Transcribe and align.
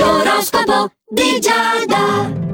L'oroscopo 0.00 0.90
di 1.10 1.38
Giada. 1.38 2.47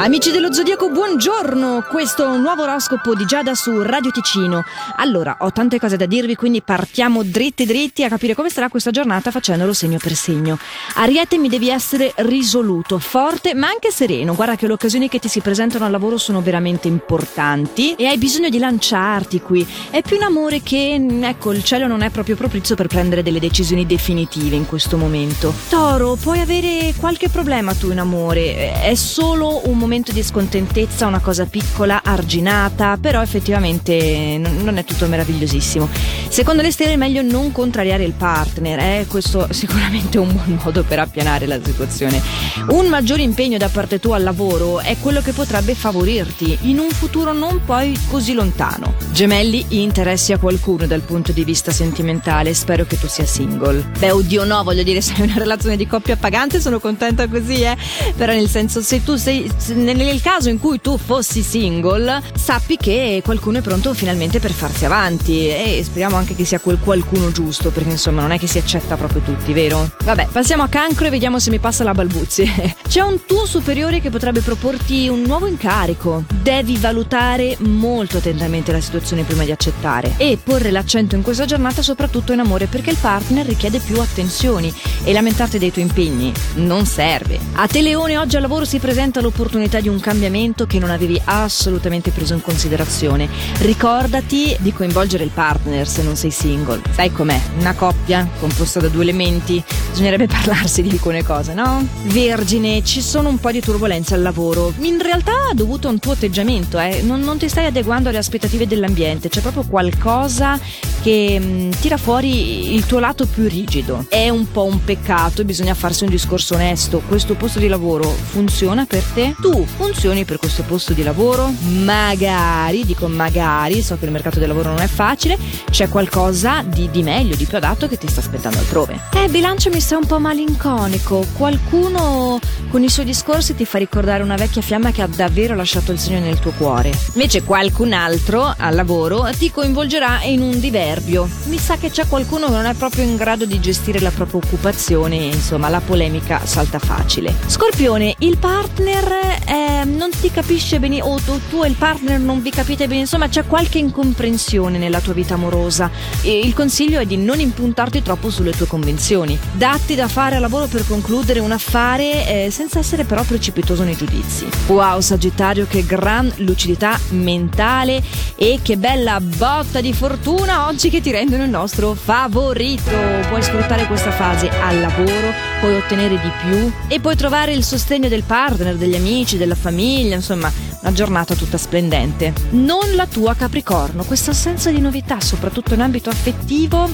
Amici 0.00 0.30
dello 0.30 0.52
Zodiaco, 0.52 0.90
buongiorno! 0.90 1.84
Questo 1.90 2.22
è 2.22 2.28
un 2.28 2.40
nuovo 2.40 2.62
oroscopo 2.62 3.16
di 3.16 3.24
Giada 3.24 3.56
su 3.56 3.82
Radio 3.82 4.12
Ticino. 4.12 4.62
Allora, 4.94 5.38
ho 5.40 5.50
tante 5.50 5.80
cose 5.80 5.96
da 5.96 6.06
dirvi, 6.06 6.36
quindi 6.36 6.62
partiamo 6.62 7.24
dritti 7.24 7.66
dritti 7.66 8.04
a 8.04 8.08
capire 8.08 8.36
come 8.36 8.48
sarà 8.48 8.68
questa 8.68 8.92
giornata 8.92 9.32
facendolo 9.32 9.72
segno 9.72 9.98
per 10.00 10.14
segno. 10.14 10.56
Ariete 10.94 11.36
mi 11.36 11.48
devi 11.48 11.68
essere 11.68 12.12
risoluto, 12.18 13.00
forte, 13.00 13.54
ma 13.54 13.66
anche 13.66 13.90
sereno. 13.90 14.36
Guarda 14.36 14.54
che 14.54 14.68
le 14.68 14.74
occasioni 14.74 15.08
che 15.08 15.18
ti 15.18 15.26
si 15.26 15.40
presentano 15.40 15.84
al 15.84 15.90
lavoro 15.90 16.16
sono 16.16 16.42
veramente 16.42 16.86
importanti 16.86 17.94
e 17.94 18.06
hai 18.06 18.18
bisogno 18.18 18.50
di 18.50 18.58
lanciarti 18.60 19.40
qui. 19.40 19.66
È 19.90 20.00
più 20.02 20.14
un 20.14 20.22
amore 20.22 20.62
che, 20.62 20.94
ecco, 21.22 21.50
il 21.52 21.64
cielo 21.64 21.88
non 21.88 22.02
è 22.02 22.10
proprio 22.10 22.36
propizio 22.36 22.76
per 22.76 22.86
prendere 22.86 23.24
delle 23.24 23.40
decisioni 23.40 23.84
definitive 23.84 24.54
in 24.54 24.66
questo 24.66 24.96
momento. 24.96 25.52
Toro, 25.68 26.14
puoi 26.14 26.38
avere 26.38 26.94
qualche 26.96 27.28
problema 27.28 27.74
tu 27.74 27.90
in 27.90 27.98
amore, 27.98 28.80
è 28.80 28.94
solo 28.94 29.62
un 29.64 29.70
momento 29.72 29.86
momento 29.88 30.12
di 30.12 30.22
scontentezza, 30.22 31.06
una 31.06 31.18
cosa 31.18 31.46
piccola, 31.46 32.02
arginata, 32.04 32.98
però 33.00 33.22
effettivamente 33.22 34.36
non 34.38 34.76
è 34.76 34.84
tutto 34.84 35.06
meravigliosissimo. 35.06 35.88
Secondo 36.28 36.60
le 36.60 36.70
stelle 36.70 36.92
è 36.92 36.96
meglio 36.96 37.22
non 37.22 37.52
contrariare 37.52 38.04
il 38.04 38.12
partner, 38.12 38.78
eh? 38.78 39.06
questo 39.08 39.48
sicuramente 39.50 40.18
è 40.18 40.20
un 40.20 40.30
buon 40.30 40.60
modo 40.62 40.84
per 40.84 40.98
appianare 40.98 41.46
la 41.46 41.58
situazione. 41.64 42.20
Un 42.68 42.86
maggiore 42.88 43.22
impegno 43.22 43.56
da 43.56 43.70
parte 43.70 43.98
tua 43.98 44.16
al 44.16 44.24
lavoro 44.24 44.80
è 44.80 44.94
quello 45.00 45.22
che 45.22 45.32
potrebbe 45.32 45.74
favorirti 45.74 46.58
in 46.62 46.78
un 46.78 46.90
futuro 46.90 47.32
non 47.32 47.62
poi 47.64 47.98
così 48.08 48.34
lontano. 48.34 48.94
Gemelli, 49.10 49.64
interessi 49.70 50.34
a 50.34 50.38
qualcuno 50.38 50.86
dal 50.86 51.00
punto 51.00 51.32
di 51.32 51.44
vista 51.44 51.70
sentimentale, 51.70 52.52
spero 52.52 52.84
che 52.84 52.98
tu 52.98 53.06
sia 53.06 53.24
single. 53.24 53.90
Beh, 53.98 54.10
oddio 54.10 54.44
no, 54.44 54.62
voglio 54.62 54.82
dire, 54.82 55.00
se 55.02 55.14
hai 55.16 55.22
una 55.22 55.38
relazione 55.38 55.78
di 55.78 55.86
coppia 55.86 56.16
pagante 56.16 56.60
sono 56.60 56.78
contenta 56.78 57.26
così, 57.26 57.62
eh? 57.62 57.76
Però 58.14 58.34
nel 58.34 58.50
senso, 58.50 58.82
se 58.82 59.02
tu 59.02 59.16
sei 59.16 59.50
nel 59.84 60.20
caso 60.20 60.48
in 60.48 60.58
cui 60.58 60.80
tu 60.80 60.98
fossi 60.98 61.42
single, 61.42 62.22
sappi 62.34 62.76
che 62.76 63.22
qualcuno 63.24 63.58
è 63.58 63.60
pronto 63.60 63.94
finalmente 63.94 64.40
per 64.40 64.52
farsi 64.52 64.84
avanti 64.84 65.48
e 65.48 65.80
speriamo 65.84 66.16
anche 66.16 66.34
che 66.34 66.44
sia 66.44 66.58
quel 66.58 66.78
qualcuno 66.78 67.30
giusto, 67.30 67.70
perché 67.70 67.90
insomma 67.90 68.22
non 68.22 68.32
è 68.32 68.38
che 68.38 68.46
si 68.46 68.58
accetta 68.58 68.96
proprio 68.96 69.22
tutti, 69.22 69.52
vero? 69.52 69.90
Vabbè, 70.04 70.28
passiamo 70.32 70.62
a 70.62 70.68
cancro 70.68 71.06
e 71.06 71.10
vediamo 71.10 71.38
se 71.38 71.50
mi 71.50 71.58
passa 71.58 71.84
la 71.84 71.92
balbuzie. 71.92 72.76
C'è 72.88 73.00
un 73.00 73.24
tuo 73.24 73.46
superiore 73.46 74.00
che 74.00 74.10
potrebbe 74.10 74.40
proporti 74.40 75.08
un 75.08 75.22
nuovo 75.22 75.46
incarico. 75.46 76.24
Devi 76.42 76.76
valutare 76.76 77.56
molto 77.60 78.18
attentamente 78.18 78.72
la 78.72 78.80
situazione 78.80 79.22
prima 79.22 79.44
di 79.44 79.52
accettare 79.52 80.14
e 80.16 80.38
porre 80.42 80.70
l'accento 80.70 81.14
in 81.14 81.22
questa 81.22 81.44
giornata 81.44 81.82
soprattutto 81.82 82.32
in 82.32 82.40
amore 82.40 82.66
perché 82.66 82.90
il 82.90 82.98
partner 83.00 83.46
richiede 83.46 83.78
più 83.78 84.00
attenzioni 84.00 84.74
e 85.04 85.12
lamentarti 85.12 85.58
dei 85.58 85.70
tuoi 85.70 85.84
impegni 85.84 86.32
non 86.54 86.86
serve. 86.86 87.38
A 87.54 87.66
te 87.66 87.82
Leone 87.82 88.18
oggi 88.18 88.36
al 88.36 88.42
lavoro 88.42 88.64
si 88.64 88.78
presenta 88.78 89.20
l'opportunità 89.20 89.67
l'opportunità 89.68 89.80
di 89.80 89.88
un 89.88 90.00
cambiamento 90.00 90.66
che 90.66 90.78
non 90.78 90.90
avevi 90.90 91.20
assolutamente 91.24 92.10
preso 92.10 92.34
in 92.34 92.40
considerazione. 92.40 93.28
Ricordati 93.58 94.56
di 94.58 94.72
coinvolgere 94.72 95.24
il 95.24 95.30
partner 95.30 95.86
se 95.86 96.02
non 96.02 96.16
sei 96.16 96.30
single. 96.30 96.80
Sai 96.90 97.12
com'è? 97.12 97.38
Una 97.58 97.74
coppia 97.74 98.28
composta 98.40 98.80
da 98.80 98.88
due 98.88 99.02
elementi. 99.02 99.62
Bisognerebbe 99.90 100.26
parlarsi 100.26 100.82
di 100.82 100.90
alcune 100.90 101.22
cose, 101.22 101.52
no? 101.54 101.86
Vergine, 102.04 102.82
ci 102.82 103.02
sono 103.02 103.28
un 103.28 103.38
po' 103.38 103.50
di 103.50 103.60
turbolenze 103.60 104.14
al 104.14 104.22
lavoro. 104.22 104.72
In 104.78 105.00
realtà 105.00 105.32
dovuto 105.52 105.88
a 105.88 105.90
un 105.90 105.98
tuo 105.98 106.12
atteggiamento, 106.12 106.78
eh. 106.78 107.02
non, 107.02 107.20
non 107.20 107.38
ti 107.38 107.48
stai 107.48 107.66
adeguando 107.66 108.08
alle 108.08 108.18
aspettative 108.18 108.66
dell'ambiente. 108.66 109.28
C'è 109.28 109.40
proprio 109.40 109.64
qualcosa 109.68 110.58
che 111.02 111.38
mh, 111.38 111.44
mm, 111.44 111.70
tira 111.80 111.96
fuori 111.96 112.74
il 112.74 112.86
tuo 112.86 112.98
lato 112.98 113.26
più 113.26 113.46
rigido. 113.46 114.06
È 114.08 114.28
un 114.28 114.50
po' 114.50 114.64
un 114.64 114.82
peccato 114.82 115.44
bisogna 115.44 115.74
farsi 115.74 116.04
un 116.04 116.10
discorso 116.10 116.54
onesto. 116.54 117.02
Questo 117.06 117.34
posto 117.34 117.58
di 117.58 117.68
lavoro 117.68 118.08
funziona 118.08 118.84
per 118.84 119.02
te? 119.14 119.34
Tu 119.40 119.57
funzioni 119.64 120.24
per 120.24 120.38
questo 120.38 120.62
posto 120.62 120.92
di 120.92 121.02
lavoro? 121.02 121.52
Magari, 121.84 122.84
dico 122.84 123.08
magari, 123.08 123.82
so 123.82 123.96
che 123.98 124.04
il 124.04 124.10
mercato 124.10 124.38
del 124.38 124.48
lavoro 124.48 124.70
non 124.70 124.80
è 124.80 124.86
facile, 124.86 125.38
c'è 125.70 125.88
qualcosa 125.88 126.62
di, 126.66 126.90
di 126.90 127.02
meglio, 127.02 127.36
di 127.36 127.44
più 127.44 127.56
adatto 127.56 127.88
che 127.88 127.98
ti 127.98 128.08
sta 128.08 128.20
aspettando 128.20 128.58
altrove. 128.58 129.00
Eh, 129.14 129.28
bilancio 129.28 129.70
mi 129.70 129.80
sta 129.80 129.96
un 129.96 130.06
po' 130.06 130.18
malinconico. 130.18 131.26
Qualcuno 131.36 132.38
con 132.70 132.82
i 132.82 132.88
suoi 132.88 133.04
discorsi 133.04 133.54
ti 133.54 133.64
fa 133.64 133.78
ricordare 133.78 134.22
una 134.22 134.36
vecchia 134.36 134.62
fiamma 134.62 134.90
che 134.90 135.02
ha 135.02 135.06
davvero 135.06 135.54
lasciato 135.54 135.92
il 135.92 135.98
segno 135.98 136.20
nel 136.20 136.38
tuo 136.38 136.52
cuore. 136.52 136.92
Invece 137.14 137.42
qualcun 137.42 137.92
altro 137.92 138.54
al 138.56 138.74
lavoro 138.74 139.28
ti 139.36 139.50
coinvolgerà 139.50 140.22
in 140.22 140.42
un 140.42 140.58
diverbio. 140.60 141.28
Mi 141.44 141.58
sa 141.58 141.76
che 141.76 141.90
c'è 141.90 142.06
qualcuno 142.06 142.46
che 142.46 142.52
non 142.52 142.66
è 142.66 142.74
proprio 142.74 143.04
in 143.04 143.16
grado 143.16 143.44
di 143.44 143.60
gestire 143.60 144.00
la 144.00 144.10
propria 144.10 144.40
occupazione 144.42 145.18
e 145.18 145.26
insomma 145.26 145.68
la 145.68 145.80
polemica 145.80 146.44
salta 146.44 146.78
facile. 146.78 147.34
Scorpione, 147.46 148.14
il 148.18 148.38
partner 148.38 149.38
eh, 149.48 149.84
non 149.84 150.10
ti 150.10 150.30
capisce 150.30 150.78
bene 150.78 151.00
o 151.00 151.18
tu, 151.20 151.40
tu, 151.48 151.64
e 151.64 151.68
il 151.68 151.74
partner 151.74 152.18
non 152.18 152.42
vi 152.42 152.50
capite 152.50 152.86
bene, 152.86 153.00
insomma 153.00 153.28
c'è 153.28 153.46
qualche 153.46 153.78
incomprensione 153.78 154.78
nella 154.78 155.00
tua 155.00 155.14
vita 155.14 155.34
amorosa 155.34 155.90
e 156.22 156.38
il 156.38 156.52
consiglio 156.52 157.00
è 157.00 157.06
di 157.06 157.16
non 157.16 157.40
impuntarti 157.40 158.02
troppo 158.02 158.30
sulle 158.30 158.52
tue 158.52 158.66
convenzioni. 158.66 159.38
Datti 159.52 159.94
da 159.94 160.08
fare 160.08 160.36
a 160.36 160.38
lavoro 160.38 160.66
per 160.66 160.86
concludere 160.86 161.40
un 161.40 161.52
affare 161.52 162.46
eh, 162.46 162.50
senza 162.50 162.78
essere 162.78 163.04
però 163.04 163.22
precipitoso 163.22 163.84
nei 163.84 163.96
giudizi. 163.96 164.46
Wow 164.66 165.00
Sagittario, 165.00 165.66
che 165.66 165.84
gran 165.86 166.30
lucidità 166.36 166.98
mentale 167.10 168.02
e 168.36 168.60
che 168.62 168.76
bella 168.76 169.18
botta 169.20 169.80
di 169.80 169.92
fortuna 169.92 170.66
oggi 170.66 170.90
che 170.90 171.00
ti 171.00 171.10
rendono 171.10 171.44
il 171.44 171.50
nostro 171.50 171.94
favorito. 171.94 172.90
Puoi 173.28 173.42
sfruttare 173.42 173.86
questa 173.86 174.10
fase 174.10 174.48
al 174.50 174.78
lavoro, 174.80 175.32
puoi 175.60 175.76
ottenere 175.76 176.20
di 176.20 176.30
più 176.42 176.70
e 176.86 177.00
puoi 177.00 177.16
trovare 177.16 177.54
il 177.54 177.64
sostegno 177.64 178.08
del 178.08 178.24
partner, 178.24 178.76
degli 178.76 178.94
amici, 178.94 179.36
della 179.38 179.54
famiglia, 179.54 180.14
insomma, 180.14 180.52
una 180.80 180.92
giornata 180.92 181.34
tutta 181.34 181.56
splendente. 181.56 182.32
Non 182.50 182.94
la 182.94 183.06
tua 183.06 183.34
Capricorno, 183.34 184.04
questa 184.04 184.32
assenza 184.32 184.70
di 184.70 184.80
novità, 184.80 185.20
soprattutto 185.20 185.74
in 185.74 185.80
ambito 185.80 186.10
affettivo, 186.10 186.88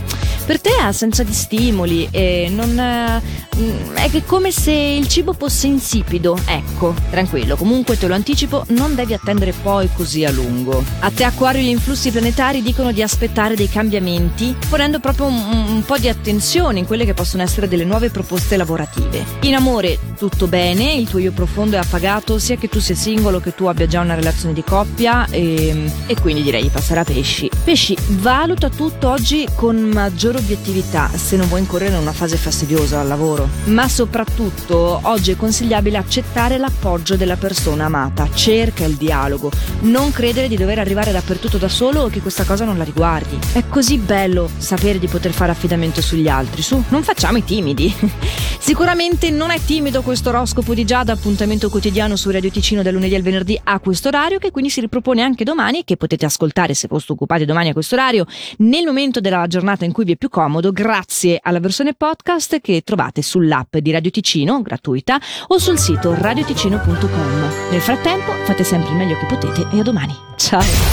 per 0.47 0.61
te 0.61 0.71
è 0.79 0.83
assenza 0.83 1.23
di 1.23 1.33
stimoli 1.33 2.09
e 2.11 2.51
non 2.51 2.79
è, 2.79 3.21
mm, 3.57 3.95
è 3.95 4.23
come 4.25 4.51
se 4.51 4.73
il 4.73 5.09
cibo 5.09 5.33
fosse 5.33 5.67
insipido. 5.67 6.39
Ecco, 6.47 6.95
tranquillo, 7.11 7.57
comunque 7.57 7.99
te 7.99 8.07
lo 8.07 8.15
anticipo, 8.15 8.65
non 8.69 8.95
devi 8.95 9.15
attendere 9.15 9.53
poi 9.53 9.89
così 9.95 10.25
a 10.25 10.31
lungo. 10.31 10.83
A 11.01 11.11
te 11.11 11.25
Acquario 11.25 11.63
gli 11.63 11.69
influssi 11.69 12.11
planetari 12.11 12.63
dicono 12.63 12.93
di 12.93 13.03
aspettare 13.03 13.55
dei 13.55 13.69
cambiamenti, 13.69 14.55
ponendo 14.69 15.01
proprio 15.01 15.27
un, 15.27 15.67
un 15.69 15.83
po' 15.85 15.99
di 15.99 16.09
attenzione 16.09 16.79
in 16.79 16.87
quelle 16.87 17.05
che 17.05 17.15
possono 17.15 17.43
essere 17.43 17.69
delle 17.69 17.85
nuove 17.85 18.11
proposte 18.11 18.57
lavorative. 18.57 19.25
In 19.43 19.55
amore 19.55 19.99
tutto 20.17 20.47
bene, 20.47 20.93
il 20.95 21.09
tuo 21.09 21.19
io 21.19 21.33
profondo 21.33 21.77
è 21.77 21.79
appagato 21.79 22.24
fatto 22.25 22.39
sia 22.39 22.57
che 22.57 22.69
tu 22.69 22.81
sia 22.81 22.95
singolo 22.95 23.39
che 23.39 23.55
tu 23.55 23.67
abbia 23.67 23.87
già 23.87 24.01
una 24.01 24.15
relazione 24.15 24.55
di 24.55 24.65
coppia 24.65 25.27
e, 25.29 25.91
e 26.07 26.21
quindi 26.21 26.43
direi 26.43 26.63
di 26.63 26.71
passare 26.71 27.01
a 27.01 27.05
pesci. 27.05 27.51
Pesci, 27.63 27.95
valuta 28.21 28.71
tutto 28.71 29.11
oggi 29.11 29.47
con 29.55 29.77
maggiore 29.77 30.39
obiettività 30.39 31.11
se 31.15 31.37
non 31.37 31.47
vuoi 31.49 31.61
incorrere 31.61 31.95
in 31.95 32.01
una 32.01 32.13
fase 32.13 32.37
fastidiosa 32.37 33.01
al 33.01 33.09
lavoro. 33.09 33.47
Ma 33.65 33.89
soprattutto 33.89 35.01
oggi 35.03 35.33
è 35.33 35.37
consigliabile 35.37 35.99
accettare 35.99 36.57
l'appoggio 36.57 37.17
della 37.17 37.37
persona 37.37 37.85
amata. 37.85 38.27
Cerca 38.33 38.85
il 38.85 38.95
dialogo. 38.95 39.51
Non 39.81 40.11
credere 40.11 40.49
di 40.49 40.57
dover 40.57 40.79
arrivare 40.79 41.13
dappertutto 41.13 41.59
da 41.59 41.69
solo 41.69 42.05
o 42.05 42.09
che 42.09 42.23
questa 42.23 42.45
cosa 42.45 42.65
non 42.65 42.79
la 42.79 42.85
riguardi. 42.85 43.39
È 43.53 43.69
così 43.69 43.99
bello 43.99 44.49
sapere 44.57 44.99
di 44.99 45.09
poter 45.09 45.33
fare 45.33 45.53
affidamento 45.53 46.01
sugli 46.01 46.29
altri. 46.29 46.63
Su, 46.63 46.83
non 46.89 47.03
facciamo 47.03 47.37
i 47.37 47.45
timidi. 47.45 47.95
Sicuramente 48.65 49.29
non 49.29 49.51
è 49.51 49.61
timido 49.61 50.01
questo 50.01 50.31
oroscopo 50.31 50.73
di 50.73 50.87
Giada, 50.87 51.13
appuntamento 51.13 51.69
quotidiano 51.69 52.17
su 52.17 52.31
Radio 52.31 52.51
Ticino 52.51 52.81
dal 52.81 52.95
lunedì 52.95 53.15
al 53.15 53.21
venerdì 53.21 53.61
a 53.63 53.79
questo 53.79 54.09
orario, 54.09 54.39
che 54.39 54.51
quindi 54.51 54.71
si 54.71 54.81
ripropone 54.81 55.21
anche 55.21 55.45
domani 55.45 55.85
che 55.85 55.99
potete 55.99 56.25
ascoltare 56.25 56.73
se 56.73 56.89
foste 56.89 57.13
occupati 57.13 57.45
domani 57.45 57.69
a 57.69 57.73
questo 57.75 57.95
orario, 57.95 58.25
nel 58.61 58.87
momento 58.87 59.21
della 59.21 59.47
giornata 59.49 59.85
in 59.85 59.93
cui 59.93 60.05
vi 60.05 60.13
è 60.13 60.17
più 60.17 60.31
comodo, 60.31 60.73
grazie 60.73 61.39
alla 61.43 61.61
versione 61.61 61.93
podcast 61.93 62.59
che 62.63 62.81
trovate 62.83 63.21
sull'app 63.21 63.77
di 63.77 63.91
Radio 63.91 64.11
Ticino, 64.11 64.63
gratuita, 64.63 65.21
o 65.49 65.59
sul 65.59 65.79
sito 65.79 66.15
radioticino.com. 66.15 67.71
Nel 67.71 67.83
frattempo 67.83 68.33
fate 68.45 68.65
sempre 68.65 68.93
il 68.93 68.97
meglio 68.97 69.19
che 69.19 69.27
potete 69.27 69.67
e 69.77 69.81
a 69.81 69.83
domani. 69.83 70.17
Ciao! 70.37 70.63